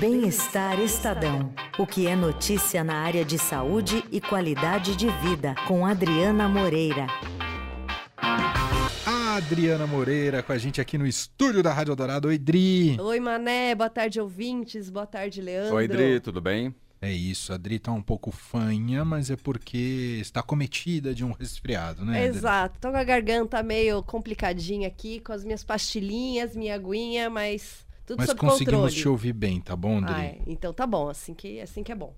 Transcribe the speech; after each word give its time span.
Bem-Estar 0.00 0.80
Estadão. 0.80 1.52
O 1.78 1.86
que 1.86 2.06
é 2.06 2.16
notícia 2.16 2.82
na 2.82 3.02
área 3.02 3.22
de 3.22 3.38
saúde 3.38 4.02
e 4.10 4.18
qualidade 4.18 4.96
de 4.96 5.10
vida, 5.18 5.54
com 5.68 5.84
Adriana 5.84 6.48
Moreira. 6.48 7.06
Adriana 9.36 9.86
Moreira 9.86 10.42
com 10.42 10.52
a 10.52 10.58
gente 10.58 10.80
aqui 10.80 10.96
no 10.96 11.06
estúdio 11.06 11.62
da 11.62 11.70
Rádio 11.70 11.94
Dourado. 11.94 12.28
Oi, 12.28 12.38
Dri. 12.38 12.98
Oi, 12.98 13.20
Mané. 13.20 13.74
Boa 13.74 13.90
tarde, 13.90 14.18
ouvintes. 14.18 14.88
Boa 14.88 15.06
tarde, 15.06 15.42
Leandro. 15.42 15.74
Oi, 15.74 15.86
Dri. 15.86 16.18
Tudo 16.18 16.40
bem? 16.40 16.74
É 17.02 17.12
isso, 17.12 17.52
a 17.52 17.58
Dri 17.58 17.78
tá 17.78 17.92
um 17.92 18.02
pouco 18.02 18.30
fanha, 18.30 19.04
mas 19.04 19.30
é 19.30 19.36
porque 19.36 20.16
está 20.18 20.42
cometida 20.42 21.14
de 21.14 21.26
um 21.26 21.32
resfriado, 21.32 22.06
né? 22.06 22.24
Exato, 22.24 22.78
tô 22.80 22.90
com 22.90 22.96
a 22.96 23.04
garganta 23.04 23.62
meio 23.62 24.02
complicadinha 24.02 24.88
aqui, 24.88 25.20
com 25.20 25.32
as 25.32 25.44
minhas 25.44 25.62
pastilhinhas, 25.62 26.56
minha 26.56 26.74
aguinha, 26.74 27.28
mas 27.30 27.86
tudo 28.06 28.18
mas 28.18 28.32
conseguimos 28.34 28.80
controle. 28.80 29.02
te 29.02 29.08
ouvir 29.08 29.32
bem, 29.32 29.60
tá 29.60 29.76
bom, 29.76 30.00
Dri? 30.00 30.12
Ah, 30.12 30.24
é. 30.24 30.38
Então 30.46 30.72
tá 30.72 30.86
bom, 30.86 31.08
assim 31.08 31.34
que, 31.34 31.60
assim 31.60 31.82
que 31.82 31.92
é 31.92 31.94
bom. 31.94 32.14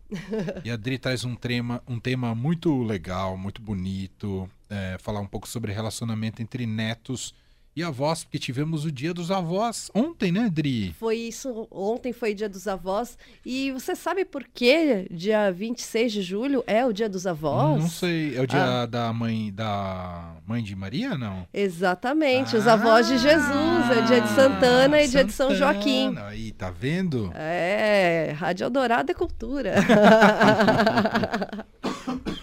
e 0.65 0.71
a 0.71 0.77
Dri 0.77 0.99
traz 0.99 1.25
um 1.25 1.35
tema, 1.35 1.83
um 1.87 1.99
tema 1.99 2.35
muito 2.35 2.83
legal, 2.83 3.37
muito 3.37 3.61
bonito, 3.61 4.49
é, 4.69 4.97
falar 4.99 5.21
um 5.21 5.27
pouco 5.27 5.49
sobre 5.49 5.73
relacionamento 5.73 6.41
entre 6.43 6.67
netos 6.67 7.35
e 7.75 7.83
avós, 7.83 8.23
porque 8.25 8.39
tivemos 8.39 8.85
o 8.85 8.93
dia 8.93 9.15
dos 9.15 9.31
avós 9.31 9.91
ontem, 9.95 10.31
né, 10.31 10.51
Dri? 10.53 10.95
Foi 10.99 11.17
isso, 11.17 11.67
ontem 11.71 12.13
foi 12.13 12.35
dia 12.35 12.49
dos 12.49 12.69
avós. 12.69 13.17
E 13.47 13.71
você 13.73 13.95
sabe 13.97 14.25
por 14.25 14.45
que 14.45 15.07
dia 15.11 15.51
26 15.51 16.13
de 16.13 16.23
julho 16.23 16.63
é 16.67 16.85
o 16.85 16.93
dia 16.93 17.09
dos 17.09 17.27
avós? 17.27 17.81
Não 17.81 17.89
sei, 17.89 18.37
é 18.37 18.41
o 18.43 18.47
dia 18.47 18.83
Ah. 18.83 18.87
da 18.87 19.13
mãe 19.13 19.53
da 19.53 20.37
mãe 20.47 20.63
de 20.63 20.75
Maria, 20.77 21.17
não? 21.17 21.47
Exatamente, 21.53 22.57
os 22.57 22.67
avós 22.67 23.07
de 23.07 23.19
Jesus, 23.19 23.91
é 23.97 24.03
dia 24.07 24.21
de 24.21 24.29
Santana 24.31 25.03
e 25.03 25.09
dia 25.09 25.25
de 25.25 25.33
São 25.33 25.55
Joaquim. 25.55 26.09
Santana. 26.09 26.27
Aí, 26.29 26.53
tá 26.53 26.71
vendo? 26.71 27.31
É, 27.35 28.35
Rádio 28.37 28.65
Eldorado 28.65 29.11
é 29.11 29.15
cultura. 29.15 29.75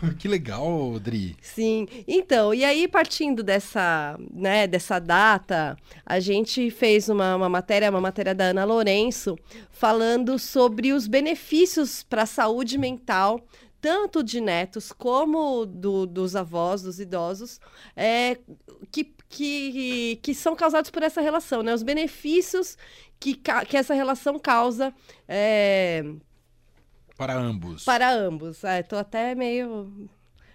Que 0.17 0.28
legal, 0.28 1.00
Dri. 1.00 1.36
Sim. 1.42 1.88
Então, 2.08 2.53
e 2.53 2.64
aí 2.64 2.88
partindo 2.88 3.44
dessa, 3.44 4.17
né, 4.33 4.67
dessa 4.67 5.00
data, 5.00 5.78
a 6.05 6.19
gente 6.19 6.69
fez 6.69 7.09
uma, 7.09 7.36
uma 7.36 7.50
matéria, 7.50 7.89
uma 7.89 8.02
matéria 8.02 8.33
da 8.33 8.45
Ana 8.45 8.66
Lourenço, 8.66 9.38
falando 9.72 10.38
sobre 10.39 10.94
os 10.94 11.08
benefícios 11.08 12.03
para 12.03 12.23
a 12.23 12.27
saúde 12.27 12.77
mental 12.77 13.42
tanto 13.81 14.22
de 14.22 14.42
netos 14.42 14.92
como 14.92 15.66
do, 15.66 16.05
dos 16.05 16.36
avós, 16.36 16.81
dos 16.81 17.00
idosos, 17.00 17.61
é, 17.95 18.38
que, 18.92 19.14
que, 19.30 20.20
que 20.22 20.36
são 20.36 20.53
causados 20.53 20.89
por 20.92 21.02
essa 21.02 21.22
relação, 21.22 21.64
né? 21.64 21.73
Os 21.73 21.81
benefícios 21.81 22.77
que, 23.20 23.36
que 23.36 23.77
essa 23.77 23.94
relação 23.94 24.38
causa 24.38 24.94
é, 25.27 26.03
Para 27.20 27.34
ambos. 27.36 27.84
para 27.84 28.09
ambos. 28.14 28.64
É, 28.64 28.81
tô 28.81 28.95
até 28.95 29.36
meio, 29.36 30.09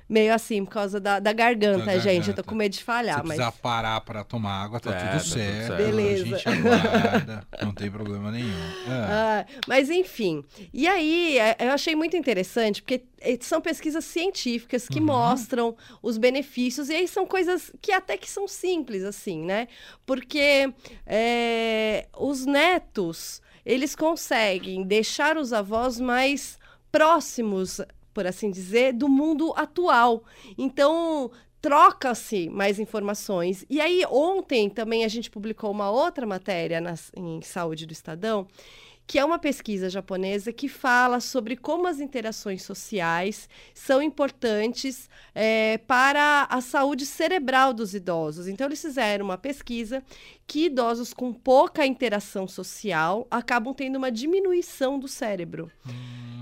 meio 0.08 0.32
assim, 0.32 0.64
por 0.64 0.70
causa 0.70 0.98
da, 0.98 1.20
da 1.20 1.30
garganta, 1.30 1.84
Da 1.84 1.98
gente. 1.98 2.06
Eu 2.06 2.18
garganta. 2.20 2.42
tô 2.42 2.48
com 2.48 2.54
medo 2.54 2.72
de 2.72 2.78
Se 2.78 2.84
falhar, 2.84 3.18
mas. 3.18 3.36
precisar 3.36 3.52
parar 3.52 4.00
para 4.00 4.24
tomar 4.24 4.64
água, 4.64 4.80
tá 4.80 4.90
É, 4.90 4.94
tá 4.94 5.00
tudo 5.10 5.20
tudo 5.24 5.28
certo. 5.34 5.66
certo. 5.66 5.76
Beleza. 5.76 6.22
A 6.22 6.38
gente 6.38 6.48
aguarda, 6.48 7.46
não 7.62 7.74
tem 7.74 7.90
problema 7.90 8.30
nenhum. 8.30 8.48
É. 8.48 9.04
Ah, 9.06 9.46
mas 9.68 9.90
enfim, 9.90 10.42
e 10.72 10.86
aí 10.88 11.38
é, 11.38 11.54
eu 11.60 11.70
achei 11.72 11.94
muito 11.94 12.16
interessante, 12.16 12.80
porque 12.80 13.04
eh, 13.20 13.36
são 13.42 13.60
pesquisas 13.60 14.06
científicas 14.06 14.88
que 14.88 15.00
Uhum. 15.00 15.04
mostram 15.06 15.76
os 16.02 16.16
benefícios, 16.16 16.88
e 16.88 16.94
aí 16.94 17.06
são 17.06 17.26
coisas 17.26 17.70
que 17.82 17.92
até 17.92 18.16
que 18.16 18.30
são 18.30 18.48
simples, 18.48 19.04
assim, 19.04 19.44
né? 19.44 19.68
Porque 20.06 20.72
eh, 21.06 22.06
os 22.16 22.46
netos, 22.46 23.42
eles 23.64 23.94
conseguem 23.96 24.82
deixar 24.82 25.36
os 25.36 25.52
avós 25.52 25.98
mais 26.00 26.58
próximos, 26.90 27.80
por 28.12 28.26
assim 28.26 28.50
dizer, 28.50 28.92
do 28.92 29.08
mundo 29.08 29.52
atual. 29.56 30.22
Então, 30.56 31.30
troca-se 31.60 32.48
mais 32.50 32.78
informações. 32.78 33.64
E 33.70 33.80
aí, 33.80 34.04
ontem 34.10 34.68
também 34.68 35.04
a 35.04 35.08
gente 35.08 35.30
publicou 35.30 35.70
uma 35.70 35.90
outra 35.90 36.26
matéria 36.26 36.80
nas- 36.80 37.10
em 37.16 37.40
Saúde 37.42 37.86
do 37.86 37.92
Estadão, 37.92 38.46
que 39.06 39.18
é 39.18 39.24
uma 39.24 39.38
pesquisa 39.38 39.90
japonesa 39.90 40.52
que 40.52 40.68
fala 40.68 41.20
sobre 41.20 41.56
como 41.56 41.86
as 41.86 42.00
interações 42.00 42.62
sociais 42.62 43.48
são 43.74 44.00
importantes 44.02 45.10
eh, 45.34 45.78
para 45.86 46.46
a 46.48 46.60
saúde 46.60 47.04
cerebral 47.04 47.74
dos 47.74 47.94
idosos. 47.94 48.48
Então, 48.48 48.66
eles 48.66 48.80
fizeram 48.80 49.26
uma 49.26 49.36
pesquisa 49.36 50.02
que 50.46 50.66
idosos 50.66 51.12
com 51.12 51.32
pouca 51.32 51.86
interação 51.86 52.48
social 52.48 53.26
acabam 53.30 53.74
tendo 53.74 53.96
uma 53.96 54.10
diminuição 54.10 54.98
do 54.98 55.08
cérebro. 55.08 55.70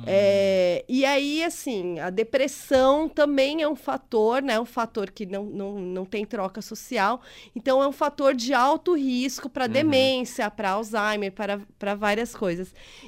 É, 0.05 0.85
e 0.89 1.05
aí, 1.05 1.45
assim, 1.45 2.01
a 2.01 2.11
depressão 2.11 3.09
também 3.09 3.63
é 3.63 3.69
um 3.69 3.77
fator, 3.77 4.43
né? 4.43 4.59
Um 4.59 4.65
fator 4.65 5.11
que 5.11 5.25
não, 5.25 5.45
não, 5.45 5.79
não 5.79 6.05
tem 6.05 6.25
troca 6.25 6.61
social. 6.61 7.21
Então, 7.55 7.83
é 7.83 7.87
um 7.87 7.93
fator 7.93 8.35
de 8.35 8.53
alto 8.53 8.97
risco 8.97 9.49
para 9.49 9.67
demência, 9.67 10.51
para 10.51 10.71
Alzheimer, 10.71 11.33
para, 11.33 11.61
para 11.79 11.95
várias 11.95 12.35
coisas. 12.35 12.52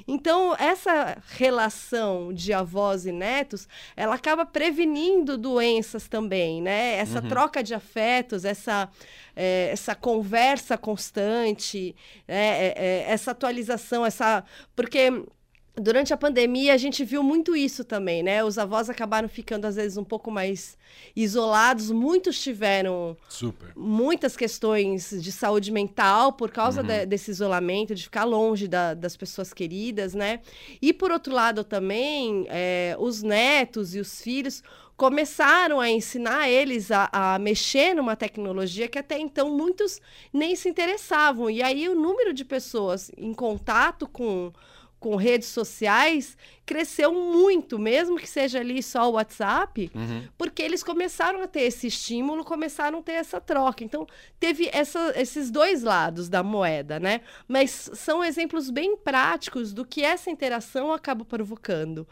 Então, 0.07 0.55
essa 0.57 1.17
relação 1.37 2.33
de 2.33 2.53
avós 2.53 3.05
e 3.05 3.11
netos, 3.11 3.67
ela 3.95 4.15
acaba 4.15 4.45
prevenindo 4.45 5.37
doenças 5.37 6.07
também, 6.07 6.61
né? 6.61 6.95
Essa 6.95 7.21
troca 7.21 7.63
de 7.63 7.73
afetos, 7.73 8.45
essa, 8.45 8.89
é, 9.35 9.69
essa 9.71 9.95
conversa 9.95 10.77
constante, 10.77 11.95
né? 12.27 12.67
É, 12.67 12.73
é, 12.77 13.05
essa 13.11 13.31
atualização, 13.31 14.05
essa. 14.05 14.43
Porque. 14.75 15.23
Durante 15.77 16.13
a 16.13 16.17
pandemia, 16.17 16.73
a 16.73 16.77
gente 16.77 17.03
viu 17.03 17.21
muito 17.21 17.53
isso 17.55 17.83
também, 17.83 18.23
né? 18.23 18.41
Os 18.43 18.57
avós 18.57 18.89
acabaram 18.89 19.27
ficando, 19.27 19.65
às 19.65 19.75
vezes, 19.75 19.97
um 19.97 20.05
pouco 20.05 20.31
mais 20.31 20.77
isolados. 21.13 21.91
Muitos 21.91 22.39
tiveram 22.41 23.17
Super. 23.27 23.73
muitas 23.75 24.37
questões 24.37 25.09
de 25.21 25.31
saúde 25.33 25.71
mental 25.73 26.31
por 26.31 26.49
causa 26.49 26.81
de- 26.81 27.05
desse 27.05 27.29
isolamento, 27.29 27.93
de 27.93 28.03
ficar 28.03 28.23
longe 28.23 28.67
da- 28.69 28.93
das 28.93 29.17
pessoas 29.17 29.53
queridas, 29.53 30.13
né? 30.13 30.39
E 30.81 30.93
por 30.93 31.11
outro 31.11 31.33
lado 31.33 31.61
também, 31.63 32.45
é, 32.47 32.95
os 32.97 33.21
netos 33.21 33.93
e 33.95 33.99
os 33.99 34.21
filhos 34.21 34.63
começaram 34.95 35.81
a 35.81 35.89
ensinar 35.89 36.47
eles 36.49 36.89
a, 36.89 37.09
a 37.11 37.37
mexer 37.37 37.93
numa 37.93 38.15
tecnologia 38.15 38.87
que 38.87 38.97
até 38.97 39.19
então 39.19 39.49
muitos 39.49 39.99
nem 40.31 40.55
se 40.55 40.69
interessavam. 40.69 41.49
E 41.49 41.61
aí 41.61 41.89
o 41.89 41.95
número 41.95 42.33
de 42.33 42.45
pessoas 42.45 43.11
em 43.17 43.33
contato 43.33 44.07
com 44.07 44.53
com 45.05 45.15
redes 45.15 45.49
sociais 45.49 46.35
cresceu 46.65 47.13
muito, 47.13 47.77
mesmo 47.77 48.17
que 48.17 48.27
seja 48.27 48.59
ali 48.59 48.81
só 48.81 49.07
o 49.07 49.13
WhatsApp, 49.13 49.91
Uhum. 49.93 50.23
porque 50.35 50.63
eles 50.63 50.83
começaram 50.83 51.43
a 51.43 51.47
ter 51.47 51.61
esse 51.61 51.85
estímulo, 51.85 52.43
começaram 52.43 52.97
a 52.97 53.01
ter 53.03 53.11
essa 53.11 53.39
troca. 53.39 53.83
Então, 53.83 54.07
teve 54.39 54.67
essa- 54.73 55.13
esses 55.15 55.51
dois 55.51 55.83
lados 55.83 56.27
da 56.27 56.41
moeda, 56.41 56.99
né? 56.99 57.21
Mas 57.47 57.91
são 57.93 58.23
exemplos 58.23 58.71
bem 58.71 58.97
práticos 58.97 59.73
do 59.73 59.85
que 59.85 60.01
essa 60.01 60.31
interação 60.31 60.91
acaba 60.91 61.23
provocando. 61.23 62.07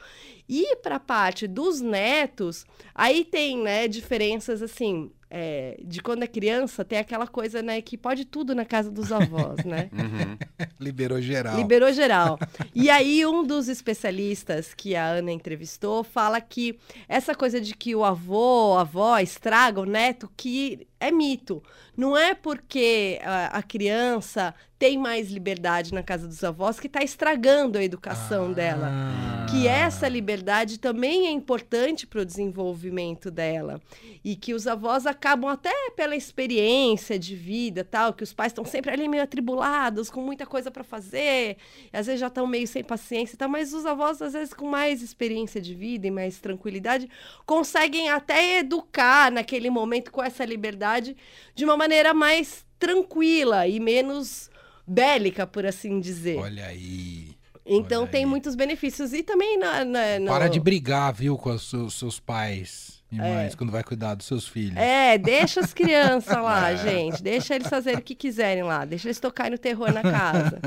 E 0.48 0.76
para 0.76 0.98
a 0.98 1.00
parte 1.00 1.48
dos 1.48 1.82
netos, 1.82 2.64
aí 2.94 3.26
tem 3.26 3.58
né, 3.58 3.88
diferenças 3.88 4.62
assim. 4.62 5.12
É, 5.36 5.80
de 5.84 6.00
quando 6.00 6.22
é 6.22 6.28
criança, 6.28 6.86
tem 6.86 7.00
aquela 7.00 7.26
coisa, 7.26 7.64
né, 7.64 7.82
que 7.82 7.98
pode 7.98 8.24
tudo 8.24 8.54
na 8.54 8.64
casa 8.64 8.92
dos 8.92 9.12
avós, 9.12 9.66
né? 9.66 9.90
Uhum. 10.04 10.38
Liberou 10.80 11.22
geral. 11.22 11.56
Liberou 11.56 11.92
geral. 11.94 12.38
E 12.76 12.90
aí, 12.90 13.26
um 13.26 13.44
dos 13.44 13.70
especialistas 13.70 14.74
que 14.74 14.96
a 14.96 15.06
Ana 15.08 15.32
entrevistou 15.32 16.04
fala 16.04 16.42
que 16.42 16.78
essa 17.08 17.34
coisa 17.34 17.62
de 17.62 17.74
que 17.74 17.96
o 17.96 18.04
avô, 18.04 18.76
a 18.78 18.82
avó 18.82 19.18
estraga 19.20 19.80
o 19.80 19.86
neto, 19.86 20.30
que 20.36 20.86
é 21.04 21.12
mito. 21.12 21.62
Não 21.96 22.18
é 22.18 22.34
porque 22.34 23.20
a, 23.24 23.58
a 23.58 23.64
criança 23.64 24.54
tem 24.84 24.98
mais 24.98 25.32
liberdade 25.32 25.94
na 25.94 26.04
casa 26.04 26.28
dos 26.28 26.44
avós 26.44 26.78
que 26.78 26.88
está 26.88 27.02
estragando 27.02 27.78
a 27.78 27.84
educação 27.84 28.52
dela. 28.52 28.90
Ah. 28.92 29.46
Que 29.50 29.66
essa 29.66 30.10
liberdade 30.10 30.78
também 30.78 31.28
é 31.28 31.32
importante 31.32 32.06
para 32.06 32.20
o 32.20 32.26
desenvolvimento 32.26 33.32
dela. 33.32 33.80
E 34.26 34.36
que 34.36 34.54
os 34.54 34.68
avós 34.68 35.06
acabam 35.06 35.50
até 35.50 35.72
pela 35.96 36.18
experiência 36.18 37.18
de 37.18 37.34
vida, 37.34 37.86
tal, 37.86 38.14
que 38.14 38.24
os 38.24 38.34
pais 38.34 38.52
estão 38.52 38.66
sempre 38.66 38.92
ali 38.92 39.08
meio 39.08 39.24
atribulados, 39.24 40.10
com 40.10 40.22
muita 40.22 40.46
coisa 40.46 40.70
para 40.70 40.84
fazer, 40.84 41.56
às 41.94 42.08
vezes 42.08 42.20
já 42.20 42.28
estão 42.28 42.46
meio 42.46 42.68
sem 42.68 42.84
paciência, 42.84 43.38
tal, 43.38 43.48
mas 43.48 43.74
os 43.74 43.86
avós 43.86 44.22
às 44.22 44.34
vezes 44.34 44.54
com 44.54 44.68
mais 44.68 45.02
experiência 45.02 45.62
de 45.62 45.74
vida 45.74 46.08
e 46.08 46.12
mais 46.12 46.40
tranquilidade, 46.40 47.10
conseguem 47.46 48.10
até 48.10 48.58
educar 48.58 49.32
naquele 49.32 49.70
momento 49.70 50.12
com 50.12 50.22
essa 50.22 50.44
liberdade 50.44 50.93
de 51.02 51.64
uma 51.66 51.76
maneira 51.78 52.14
mais 52.14 52.66
tranquila 52.80 53.68
e 53.68 53.80
menos 53.80 54.50
bélica, 54.86 55.48
por 55.48 55.66
assim 55.66 56.00
dizer. 56.00 56.38
Olha 56.38 56.66
aí. 56.66 57.34
Então 57.66 58.02
olha 58.02 58.12
tem 58.12 58.24
aí. 58.26 58.30
muitos 58.30 58.56
benefícios. 58.56 59.14
E 59.14 59.24
também 59.24 59.58
na. 59.58 59.86
na- 59.86 60.20
no- 60.20 60.26
Para 60.28 60.50
de 60.50 60.60
brigar, 60.60 61.14
viu, 61.14 61.38
com 61.38 61.50
os 61.52 61.70
seus, 61.70 61.94
seus 61.94 62.20
pais. 62.20 63.02
e 63.10 63.16
mais 63.16 63.54
quando 63.56 63.72
vai 63.72 63.84
cuidar 63.84 64.16
dos 64.16 64.26
seus 64.26 64.48
filhos. 64.48 64.76
É, 64.76 65.18
deixa 65.20 65.60
as 65.62 65.72
crianças 65.74 66.36
lá, 66.36 66.72
é. 66.72 66.78
gente. 66.84 67.22
Deixa 67.24 67.56
eles 67.56 67.68
fazerem 67.70 68.00
o 68.00 68.04
que 68.04 68.16
quiserem 68.16 68.64
lá. 68.64 68.84
Deixa 68.86 69.08
eles 69.08 69.20
tocarem 69.20 69.52
no 69.52 69.58
terror 69.58 69.94
na 69.94 70.02
casa. 70.02 70.60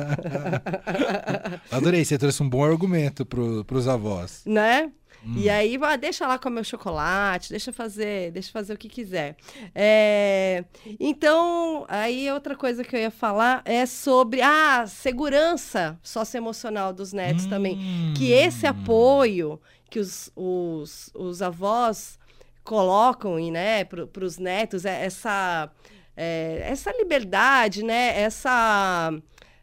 Adorei, 1.71 2.05
você 2.05 2.17
trouxe 2.17 2.43
um 2.43 2.49
bom 2.49 2.65
argumento 2.65 3.27
para 3.27 3.77
os 3.77 3.89
avós. 3.89 4.43
Né? 4.47 4.91
Hum. 5.27 5.35
E 5.37 5.51
aí, 5.51 5.77
ah, 5.83 5.97
deixa 5.97 6.27
lá 6.27 6.39
comer 6.39 6.61
o 6.61 6.65
chocolate, 6.65 7.51
deixa 7.51 7.73
fazer, 7.73 8.31
deixa 8.31 8.53
fazer 8.53 8.75
o 8.75 8.79
que 8.79 8.89
quiser. 8.89 9.37
É, 9.75 10.65
então, 11.01 11.85
aí 11.89 12.31
outra 12.31 12.55
coisa 12.55 12.85
que 12.85 12.95
eu 12.95 13.01
ia 13.01 13.11
falar 13.11 13.61
é 13.65 13.85
sobre 13.87 14.41
a 14.41 14.83
ah, 14.83 14.87
segurança 14.87 15.99
socioemocional 16.03 16.93
dos 16.93 17.13
netos 17.13 17.47
hum. 17.47 17.51
também. 17.51 17.79
Que 18.17 18.31
esse 18.31 18.67
apoio 18.67 19.61
que 19.91 19.99
os, 19.99 20.31
os, 20.37 21.11
os 21.15 21.43
avós 21.43 22.19
colocam 22.63 23.37
né, 23.51 23.85
para 23.85 24.25
os 24.25 24.39
netos, 24.39 24.85
é 24.85 25.05
essa, 25.05 25.71
é, 26.17 26.67
essa 26.69 26.93
liberdade, 26.93 27.83
né, 27.83 28.21
essa 28.21 29.13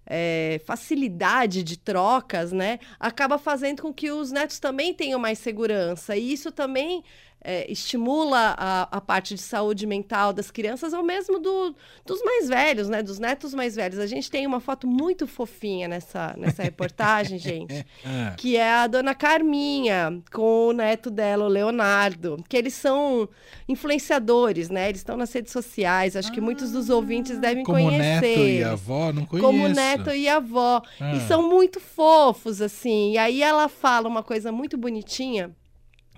é, 0.06 0.62
facilidade 0.66 1.64
de 1.64 1.78
trocas, 1.78 2.52
né, 2.52 2.80
acaba 3.00 3.38
fazendo 3.38 3.82
com 3.82 3.94
que 3.94 4.12
os 4.12 4.32
netos 4.32 4.60
também 4.60 4.94
tenham 4.94 5.20
mais 5.20 5.40
segurança. 5.40 6.16
E 6.16 6.34
isso 6.34 6.52
também 6.52 7.04
é, 7.44 7.70
estimula 7.70 8.56
a, 8.58 8.84
a, 8.98 9.02
parte 9.02 9.36
de 9.36 9.42
saúde 9.42 9.86
mental 9.86 10.32
das 10.32 10.50
crianças 10.50 10.94
ou 10.94 11.04
mesmo 11.04 11.40
do, 11.40 11.76
dos 12.06 12.24
mais 12.24 12.48
velhos, 12.48 12.88
né? 12.88 13.04
Dos 13.04 13.20
netos 13.20 13.54
mais 13.54 13.76
velhos. 13.76 14.00
A 14.00 14.08
gente 14.08 14.32
tem 14.32 14.48
uma 14.48 14.62
foto 14.62 14.88
muito 14.88 15.28
fofinha 15.28 15.88
nessa, 15.88 16.34
nessa 16.38 16.64
reportagem, 16.64 17.38
gente, 17.38 17.86
é. 18.06 18.34
que 18.38 18.56
é 18.56 18.72
a 18.72 18.88
dona 18.88 19.14
Carminha 19.14 20.22
com 20.32 20.70
o 20.70 20.74
neto 20.74 21.12
dela, 21.12 21.44
o 21.44 21.50
Leonardo, 21.50 22.38
que 22.48 22.56
eles 22.56 22.74
são 22.74 23.28
influenciadores, 23.68 24.70
né? 24.70 24.88
Eles 24.88 25.02
estão 25.02 25.18
nas 25.18 25.34
redes 25.34 25.52
sociais. 25.52 26.16
Acho 26.16 26.32
que 26.32 26.40
muitos 26.40 26.72
dos 26.72 26.90
ah. 26.90 26.96
ouvintes 26.96 27.38
devem 27.40 27.64
como 27.66 27.78
conhecer. 27.78 28.22
Como 28.22 28.46
neto 28.46 28.48
e 28.48 28.64
avó, 28.64 29.12
não 29.12 29.26
conheço. 29.26 29.48
Como 29.48 29.68
neto 29.68 30.12
e 30.12 30.30
avó. 30.30 30.82
Ah. 31.00 31.14
E 31.14 31.20
são 31.28 31.50
muito 31.50 31.82
fofos, 31.82 32.62
assim. 32.62 33.12
E 33.12 33.18
aí 33.18 33.44
ela 33.44 33.68
fala 33.68 34.08
uma 34.08 34.24
coisa 34.24 34.50
muito 34.50 34.78
bonitinha 34.78 35.52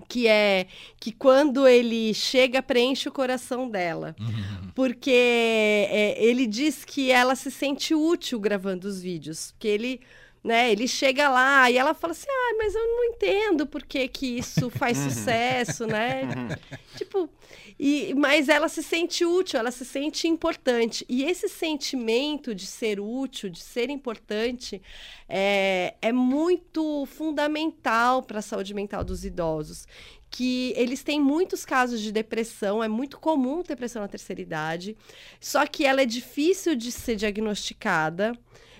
que 0.07 0.27
é 0.27 0.67
que 0.99 1.11
quando 1.11 1.67
ele 1.67 2.13
chega 2.13 2.61
preenche 2.61 3.09
o 3.09 3.11
coração 3.11 3.69
dela 3.69 4.15
uhum. 4.19 4.71
porque 4.73 5.11
é, 5.11 6.15
ele 6.23 6.47
diz 6.47 6.85
que 6.85 7.11
ela 7.11 7.35
se 7.35 7.51
sente 7.51 7.93
útil 7.93 8.39
gravando 8.39 8.87
os 8.87 9.01
vídeos 9.01 9.53
que 9.59 9.67
ele 9.67 10.01
né 10.45 10.71
ele 10.71 10.87
chega 10.87 11.27
lá 11.27 11.69
e 11.69 11.77
ela 11.77 11.93
fala 11.93 12.11
assim 12.11 12.27
ah 12.29 12.55
mas 12.57 12.75
eu 12.75 12.87
não 12.87 13.05
entendo 13.05 13.65
por 13.65 13.83
que 13.83 14.07
que 14.07 14.37
isso 14.37 14.69
faz 14.69 14.97
uhum. 14.97 15.09
sucesso 15.09 15.87
né 15.87 16.21
uhum. 16.23 16.77
tipo 16.95 17.29
e, 17.77 18.13
mas 18.15 18.47
ela 18.47 18.69
se 18.69 18.81
sente 18.81 19.25
útil, 19.25 19.59
ela 19.59 19.69
se 19.69 19.83
sente 19.83 20.29
importante. 20.29 21.05
E 21.09 21.25
esse 21.25 21.49
sentimento 21.49 22.55
de 22.55 22.65
ser 22.65 23.01
útil, 23.01 23.49
de 23.49 23.59
ser 23.59 23.89
importante, 23.89 24.81
é, 25.27 25.93
é 26.01 26.11
muito 26.13 27.05
fundamental 27.05 28.23
para 28.23 28.39
a 28.39 28.41
saúde 28.41 28.73
mental 28.73 29.03
dos 29.03 29.25
idosos 29.25 29.85
que 30.27 30.73
eles 30.75 31.01
têm 31.01 31.21
muitos 31.21 31.63
casos 31.63 32.01
de 32.01 32.11
depressão, 32.11 32.83
é 32.83 32.89
muito 32.89 33.17
comum 33.17 33.63
depressão 33.63 34.01
na 34.01 34.07
terceira 34.09 34.41
idade, 34.41 34.97
só 35.39 35.65
que 35.65 35.85
ela 35.85 36.01
é 36.01 36.05
difícil 36.05 36.75
de 36.75 36.91
ser 36.91 37.15
diagnosticada. 37.15 38.37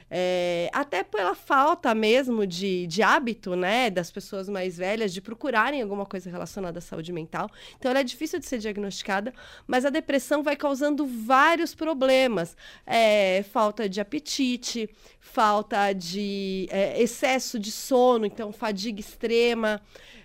É, 0.10 0.70
até 0.72 1.04
pela 1.04 1.34
falta 1.34 1.96
mesmo 1.96 2.46
de, 2.46 2.86
de 2.86 3.02
hábito, 3.02 3.56
né, 3.56 3.90
das 3.90 4.12
pessoas 4.12 4.48
mais 4.48 4.78
velhas 4.78 5.12
de 5.12 5.20
procurarem 5.20 5.82
alguma 5.82 6.06
coisa 6.06 6.30
relacionada 6.30 6.78
à 6.78 6.82
saúde 6.82 7.12
mental. 7.12 7.50
Então, 7.78 7.90
ela 7.90 8.02
é 8.02 8.04
difícil 8.04 8.40
de 8.40 8.46
ser 8.46 8.60
diagnosticada, 8.60 9.34
mas 9.66 9.84
a 9.84 9.90
depressão 9.90 10.44
vai 10.44 10.56
causando 10.56 11.06
vários 11.06 11.74
problemas. 11.74 12.56
É, 12.86 13.44
falta 13.52 13.90
de 13.90 14.00
apetite, 14.00 14.90
falta 15.20 15.92
de 15.92 16.68
é, 16.70 17.02
excesso 17.02 17.58
de 17.58 17.72
sono, 17.72 18.26
então, 18.26 18.52
fadiga 18.52 19.00
extrema. 19.00 19.82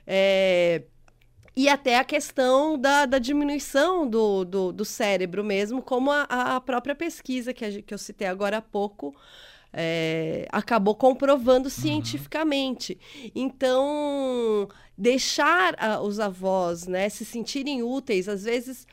É, 0.06 0.82
e 1.56 1.69
até 1.69 1.99
a 1.99 2.05
questão 2.05 2.79
da, 2.79 3.06
da 3.06 3.19
diminuição 3.19 4.09
do, 4.09 4.44
do, 4.44 4.73
do, 4.73 4.85
cérebro 4.85 5.43
mesmo, 5.43 5.82
como 5.82 6.11
a, 6.11 6.23
a 6.23 6.61
própria 6.61 6.94
pesquisa 6.94 7.53
que, 7.53 7.65
a, 7.65 7.82
que 7.82 7.93
eu 7.93 7.99
citei 7.99 8.27
agora 8.27 8.59
há 8.59 8.62
pouco 8.62 9.15
é, 9.72 10.46
acabou 10.50 10.94
comprovando 10.94 11.67
uhum. 11.67 11.70
cientificamente. 11.70 12.99
Então, 13.34 14.69
deixar 14.96 15.75
a, 15.78 16.00
os 16.00 16.19
avós 16.19 16.87
né, 16.87 17.08
se 17.08 17.25
sentirem 17.25 17.82
úteis, 17.82 18.28
às 18.28 18.44
vezes. 18.44 18.87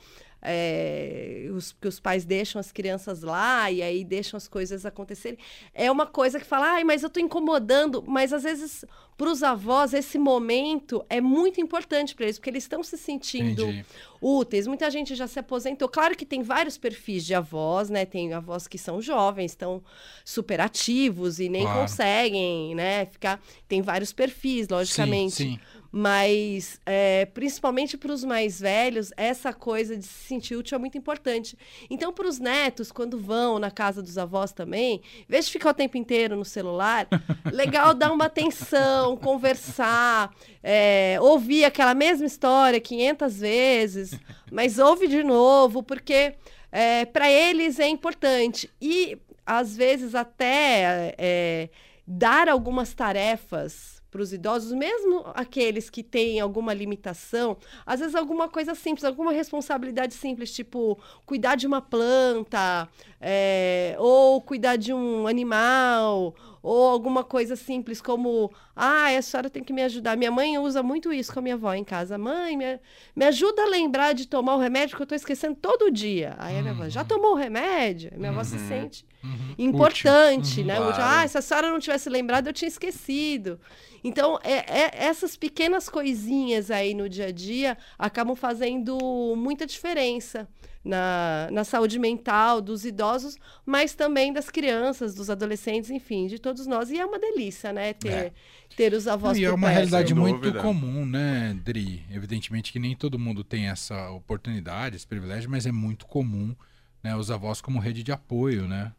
É, 0.48 1.50
os, 1.54 1.74
que 1.74 1.88
os 1.88 2.00
pais 2.00 2.26
deixam 2.26 2.60
as 2.60 2.72
crianças 2.72 3.22
lá 3.22 3.70
e 3.70 3.82
aí 3.82 4.04
deixam 4.04 4.38
as 4.38 4.48
coisas 4.48 4.86
acontecerem. 4.86 5.38
É 5.74 5.92
uma 5.92 6.06
coisa 6.06 6.40
que 6.40 6.46
fala, 6.46 6.74
ai, 6.74 6.84
mas 6.84 7.04
eu 7.04 7.08
estou 7.08 7.22
incomodando. 7.22 8.04
Mas 8.08 8.32
às 8.32 8.44
vezes 8.44 8.86
para 9.18 9.32
os 9.32 9.42
avós, 9.42 9.96
esse 9.96 10.20
momento 10.20 11.04
é 11.10 11.20
muito 11.20 11.60
importante 11.60 12.14
para 12.14 12.26
eles, 12.26 12.38
porque 12.38 12.52
eles 12.52 12.64
estão 12.64 12.84
se 12.84 12.96
sentindo 13.00 13.64
Entendi. 13.64 13.86
úteis. 14.22 14.68
Muita 14.68 14.92
gente 14.92 15.16
já 15.16 15.26
se 15.26 15.40
aposentou. 15.40 15.90
Claro 15.90 16.16
que 16.16 16.24
tem 16.24 16.44
vários 16.44 16.78
perfis 16.78 17.26
de 17.26 17.34
avós, 17.34 17.90
né? 17.90 18.06
Tem 18.06 18.32
avós 18.32 18.68
que 18.68 18.78
são 18.78 19.02
jovens, 19.02 19.54
estão 19.54 19.82
super 20.24 20.62
ativos 20.62 21.40
e 21.40 21.50
nem 21.50 21.64
claro. 21.64 21.82
conseguem, 21.82 22.76
né? 22.76 23.08
Ficar. 23.08 23.42
Tem 23.68 23.82
vários 23.82 24.14
perfis, 24.14 24.68
logicamente. 24.70 25.34
Sim, 25.34 25.50
sim. 25.56 25.60
Mas, 26.00 26.80
é, 26.86 27.26
principalmente 27.26 27.98
para 27.98 28.14
os 28.14 28.24
mais 28.24 28.60
velhos, 28.60 29.12
essa 29.18 29.52
coisa 29.52 29.98
de 29.98 30.06
se 30.06 30.28
sentir 30.28 30.56
útil 30.56 30.76
é 30.76 30.80
muito 30.80 30.96
importante. 30.96 31.58
Então, 31.90 32.14
para 32.14 32.28
os 32.28 32.38
netos, 32.38 32.92
quando 32.92 33.18
vão 33.20 33.58
na 33.58 33.72
casa 33.72 34.04
dos 34.04 34.16
avós 34.16 34.52
também, 34.52 35.02
em 35.18 35.26
vez 35.28 35.48
de 35.48 35.54
ficar 35.54 35.72
o 35.72 35.74
tempo 35.74 35.98
inteiro 35.98 36.36
no 36.36 36.46
celular, 36.46 37.08
legal 37.52 37.96
dar 37.96 38.12
uma 38.12 38.26
atenção, 38.26 39.18
conversar, 39.18 40.32
é, 40.62 41.18
ouvir 41.20 41.66
aquela 41.66 41.96
mesma 41.96 42.28
história 42.28 42.80
500 42.80 43.40
vezes, 43.40 44.20
mas 44.52 44.78
ouve 44.78 45.08
de 45.08 45.24
novo, 45.24 45.82
porque 45.82 46.36
é, 46.72 47.06
para 47.06 47.28
eles 47.28 47.80
é 47.80 47.88
importante. 47.88 48.70
E, 48.80 49.18
às 49.44 49.76
vezes, 49.76 50.14
até 50.14 51.16
é, 51.18 51.70
dar 52.06 52.48
algumas 52.48 52.94
tarefas 52.94 53.97
para 54.09 54.21
os 54.21 54.31
idosos, 54.31 54.71
mesmo 54.71 55.24
aqueles 55.33 55.89
que 55.89 56.01
têm 56.01 56.39
alguma 56.39 56.74
limitação, 56.74 57.57
às 57.86 58.00
vezes 58.00 58.15
alguma 58.15 58.48
coisa 58.48 58.74
simples, 58.74 59.04
alguma 59.04 59.31
responsabilidade 59.31 60.13
simples, 60.13 60.54
tipo 60.54 60.98
cuidar 61.25 61.56
de 61.56 61.68
uma 61.68 61.81
planta, 61.81 62.88
é, 63.19 63.95
ou 64.00 64.42
cuidar 64.42 64.75
de 64.77 64.94
um 64.94 65.27
animal, 65.27 66.36
ou 66.68 66.90
alguma 66.90 67.24
coisa 67.24 67.56
simples 67.56 68.02
como, 68.02 68.52
ah, 68.75 69.08
a 69.08 69.22
senhora 69.22 69.50
tem 69.50 69.64
que 69.64 69.72
me 69.72 69.81
ajudar. 69.84 70.18
Minha 70.18 70.31
mãe 70.31 70.58
usa 70.58 70.84
muito 70.84 71.13
isso 71.13 71.32
com 71.32 71.39
a 71.39 71.41
minha 71.41 71.56
avó 71.56 71.74
em 71.74 71.84
casa. 71.84 72.18
Mãe, 72.18 72.58
me, 72.58 72.77
me 73.15 73.24
ajuda 73.24 73.62
a 73.62 73.70
lembrar 73.70 74.13
de 74.13 74.27
tomar 74.27 74.56
o 74.56 74.60
remédio 74.60 74.98
que 74.98 75.01
eu 75.01 75.06
estou 75.06 75.15
esquecendo 75.15 75.56
todo 75.56 75.89
dia. 75.89 76.36
Aí 76.38 76.58
a 76.58 76.62
minha 76.62 76.74
avó, 76.74 76.89
já 76.89 77.03
uhum. 77.03 77.08
tomou 77.08 77.32
o 77.32 77.36
remédio? 77.36 78.12
Minha 78.18 78.32
avó 78.32 78.44
se 78.44 78.58
uhum. 78.58 78.68
sente 78.68 79.06
uhum. 79.24 79.56
importante, 79.58 80.62
né? 80.62 80.75
Claro. 80.75 80.96
Ah, 81.00 81.25
se 81.25 81.38
a 81.38 81.41
senhora 81.41 81.72
não 81.72 81.80
tivesse 81.80 82.10
lembrado, 82.10 82.48
eu 82.48 82.53
tinha 82.53 82.68
esquecido. 82.68 83.62
Então, 84.03 84.38
é, 84.44 84.58
é, 84.58 85.06
essas 85.06 85.38
pequenas 85.38 85.88
coisinhas 85.88 86.70
aí 86.70 86.94
no 86.94 87.08
dia 87.08 87.27
a 87.27 87.32
dia 87.32 87.77
acabam 87.98 88.36
fazendo 88.36 88.98
muita 89.38 89.65
diferença 89.65 90.50
na, 90.88 91.50
na 91.51 91.63
saúde 91.63 92.00
mental 92.00 92.62
dos 92.62 92.86
idosos, 92.86 93.38
mas 93.65 93.94
também 93.94 94.32
das 94.32 94.50
crianças, 94.50 95.13
dos 95.13 95.30
adolescentes, 95.30 95.89
enfim, 95.89 96.27
de 96.27 96.39
todos 96.58 96.68
nós. 96.68 96.90
E 96.90 97.00
é 97.00 97.06
uma 97.06 97.20
delícia, 97.20 97.72
né? 97.72 97.94
Ter, 97.94 98.10
é. 98.10 98.32
ter 98.76 98.94
os 98.94 99.08
avós 99.08 99.38
E 99.38 99.46
é 99.46 99.52
uma 99.52 99.70
realidade 99.70 100.14
muito 100.14 100.54
comum, 100.56 101.06
né, 101.06 101.58
Dri? 101.64 102.04
Evidentemente 102.10 102.72
que 102.72 102.80
nem 102.80 102.96
todo 102.96 103.20
mundo 103.20 103.44
tem 103.44 103.68
essa 103.68 104.10
oportunidade, 104.10 104.96
esse 104.96 105.08
privilégio, 105.08 105.50
mas 105.50 105.66
é 105.66 105.72
muito 105.72 106.08
comum 106.08 106.56
né, 107.04 107.16
os 107.16 107.30
avós 107.30 107.62
como 107.62 107.80
rede 107.80 108.02
de 108.02 108.12
apoio, 108.12 108.68
né? 108.68 108.92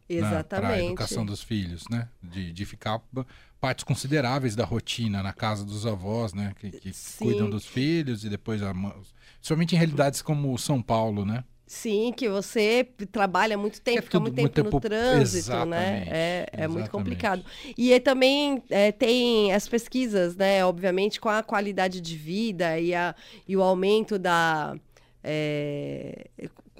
Para 0.49 0.69
a 0.69 0.85
educação 0.85 1.27
dos 1.27 1.43
filhos, 1.43 1.85
né? 1.91 2.09
De, 2.23 2.53
de 2.53 2.65
ficar 2.65 3.03
partes 3.61 3.85
consideráveis 3.85 4.55
da 4.55 4.65
rotina 4.65 5.23
na 5.23 5.33
casa 5.33 5.65
dos 5.65 5.85
avós, 5.85 6.33
né? 6.33 6.55
Que, 6.61 6.71
que 6.71 6.93
cuidam 7.19 7.51
dos 7.51 7.67
filhos 7.67 8.25
e 8.25 8.29
depois... 8.29 8.63
A, 8.63 8.73
somente 9.43 9.75
em 9.75 9.79
realidades 9.79 10.23
como 10.23 10.57
São 10.59 10.81
Paulo, 10.81 11.25
né? 11.25 11.45
Sim, 11.69 12.15
que 12.17 12.31
você 12.31 12.89
trabalha 13.13 13.59
muito 13.59 13.79
tempo, 13.83 13.99
é 13.99 14.03
fica 14.03 14.19
muito 14.19 14.35
tempo, 14.35 14.41
muito 14.41 14.55
tempo 14.55 14.71
no 14.71 14.81
trânsito, 14.81 15.67
né? 15.67 16.07
É, 16.09 16.47
é 16.53 16.67
muito 16.67 16.91
complicado. 16.91 17.45
E 17.77 17.93
aí 17.93 18.01
também 18.01 18.63
é, 18.71 18.91
tem 18.91 19.53
as 19.53 19.69
pesquisas, 19.69 20.35
né? 20.35 20.65
Obviamente, 20.65 21.21
com 21.21 21.29
a 21.29 21.43
qualidade 21.43 22.01
de 22.01 22.17
vida 22.17 22.81
e, 22.81 22.95
a, 22.95 23.15
e 23.47 23.55
o 23.55 23.63
aumento 23.63 24.19
da. 24.19 24.77
É, 25.23 26.31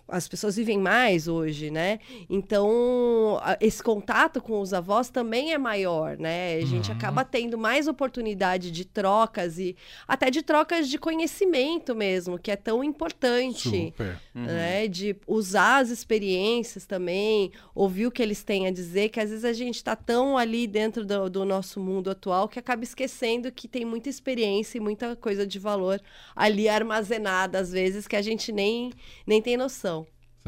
as 0.09 0.27
pessoas 0.27 0.57
vivem 0.57 0.79
mais 0.79 1.29
hoje, 1.29 1.71
né? 1.71 1.99
Então, 2.31 3.39
esse 3.61 3.83
contato 3.83 4.41
com 4.41 4.61
os 4.61 4.73
avós 4.73 5.11
também 5.11 5.53
é 5.53 5.59
maior, 5.59 6.17
né? 6.17 6.57
A 6.57 6.65
gente 6.65 6.91
uhum. 6.91 6.97
acaba 6.97 7.25
tendo 7.25 7.59
mais 7.59 7.87
oportunidade 7.87 8.71
de 8.71 8.85
trocas 8.85 9.59
e 9.59 9.77
até 10.07 10.31
de 10.31 10.43
trocas 10.43 10.89
de 10.89 10.99
conhecimento 10.99 11.95
mesmo, 11.95 12.39
que 12.39 12.51
é 12.51 12.57
tão 12.57 12.83
importante. 12.83 13.69
Super. 13.69 14.19
Né? 14.35 14.85
Uhum. 14.85 14.91
De 14.91 15.17
usar 15.27 15.79
as 15.79 15.91
experiências 15.91 16.87
também, 16.87 17.53
ouvir 17.75 18.07
o 18.07 18.11
que 18.11 18.23
eles 18.23 18.43
têm 18.43 18.67
a 18.67 18.71
dizer, 18.71 19.11
que 19.11 19.21
às 19.21 19.29
vezes 19.29 19.45
a 19.45 19.53
gente 19.53 19.77
está 19.77 19.95
tão 19.95 20.39
ali 20.39 20.67
dentro 20.67 21.05
do, 21.05 21.29
do 21.29 21.45
nosso 21.45 21.81
mundo 21.81 22.11
atual 22.11 22.49
que 22.49 22.59
acaba 22.59 22.83
esquecendo 22.83 23.53
que 23.53 23.69
tem 23.69 23.85
muita 23.85 24.09
experiência 24.09 24.79
e 24.79 24.81
muita 24.81 25.15
coisa 25.17 25.47
de 25.47 25.59
valor 25.59 26.01
ali 26.35 26.69
armazenada, 26.69 27.59
às 27.59 27.73
vezes, 27.73 28.07
que 28.07 28.17
a 28.17 28.23
gente 28.23 28.53
nem, 28.53 28.93
nem 29.27 29.43
tem 29.43 29.57
noção. 29.57 29.98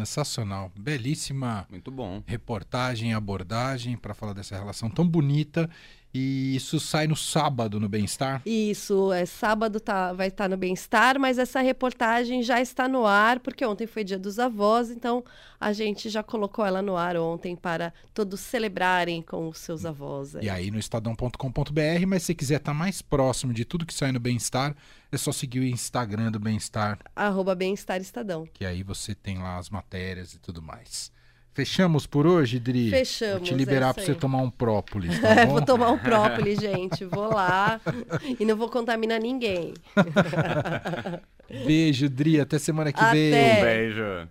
Sensacional. 0.01 0.73
Belíssima 0.77 1.67
Muito 1.71 1.91
bom. 1.91 2.23
reportagem, 2.27 3.13
abordagem 3.13 3.97
para 3.97 4.15
falar 4.15 4.33
dessa 4.33 4.57
relação 4.57 4.89
tão 4.89 5.07
bonita. 5.07 5.69
E 6.13 6.57
isso 6.57 6.81
sai 6.81 7.07
no 7.07 7.15
sábado 7.15 7.79
no 7.79 7.89
Bem-Estar? 7.89 8.43
Isso, 8.45 9.13
é 9.13 9.25
sábado 9.25 9.79
tá, 9.79 10.13
vai 10.13 10.27
estar 10.27 10.45
tá 10.45 10.49
no 10.49 10.57
Bem-Estar, 10.57 11.19
mas 11.21 11.39
essa 11.39 11.61
reportagem 11.61 12.43
já 12.43 12.61
está 12.61 12.89
no 12.89 13.07
ar, 13.07 13.39
porque 13.39 13.65
ontem 13.65 13.87
foi 13.87 14.03
dia 14.03 14.19
dos 14.19 14.41
avós, 14.41 14.91
então 14.91 15.25
a 15.61 15.73
gente 15.73 16.09
já 16.09 16.23
colocou 16.23 16.67
ela 16.67 16.83
no 16.83 16.97
ar 16.97 17.17
ontem 17.17 17.55
para 17.55 17.93
todos 18.13 18.41
celebrarem 18.41 19.23
com 19.23 19.49
os 19.49 19.59
seus 19.59 19.87
avós. 19.87 20.35
Aí. 20.35 20.47
E 20.47 20.51
aí 20.51 20.71
no 20.71 20.79
estadão.com.br, 20.79 22.07
mas 22.09 22.25
se 22.25 22.35
quiser 22.35 22.57
estar 22.57 22.73
tá 22.73 22.79
mais 22.79 23.01
próximo 23.01 23.53
de 23.53 23.65
tudo 23.65 23.87
que 23.87 23.95
sai 23.95 24.11
no 24.11 24.19
Bem-Estar, 24.19 24.75
é 25.13 25.17
só 25.17 25.31
seguir 25.31 25.61
o 25.61 25.65
Instagram 25.65 26.33
do 26.33 26.41
Bem-Estar. 26.41 26.99
Arroba 27.15 27.55
Bem-Estar 27.55 28.01
Estadão. 28.01 28.49
Que 28.53 28.65
aí 28.65 28.83
você 28.83 29.15
tem 29.15 29.39
lá 29.39 29.59
as 29.59 29.71
matérias 29.71 30.35
e 30.35 30.41
tudo 30.41 30.61
mais. 30.61 31.13
Fechamos 31.53 32.07
por 32.07 32.27
hoje, 32.27 32.59
Dri? 32.59 32.91
Fechamos. 32.91 33.39
Vou 33.39 33.49
te 33.49 33.55
liberar 33.55 33.93
para 33.93 34.05
você 34.05 34.15
tomar 34.15 34.39
um 34.39 34.51
própolis. 34.51 35.19
Tá 35.21 35.45
vou 35.47 35.63
tomar 35.63 35.91
um 35.91 35.99
própolis, 35.99 36.59
gente. 36.61 37.05
Vou 37.05 37.29
lá 37.33 37.81
e 38.39 38.45
não 38.45 38.57
vou 38.57 38.69
contaminar 38.69 39.21
ninguém. 39.21 39.75
Beijo, 41.67 42.09
Dri. 42.09 42.41
Até 42.41 42.59
semana 42.59 42.93
que 42.93 43.01
Até. 43.01 43.13
vem. 43.13 43.59
Um 43.59 43.61
beijo. 43.63 44.29